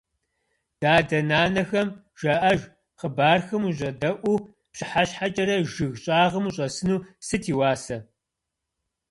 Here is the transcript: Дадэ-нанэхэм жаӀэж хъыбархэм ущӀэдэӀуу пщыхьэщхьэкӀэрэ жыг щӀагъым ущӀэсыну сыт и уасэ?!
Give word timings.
Дадэ-нанэхэм 0.79 1.89
жаӀэж 2.19 2.59
хъыбархэм 2.99 3.63
ущӀэдэӀуу 3.69 4.37
пщыхьэщхьэкӀэрэ 4.71 5.57
жыг 5.73 5.93
щӀагъым 6.03 6.45
ущӀэсыну 6.49 7.05
сыт 7.27 7.43
и 7.51 7.53
уасэ?! 7.59 7.97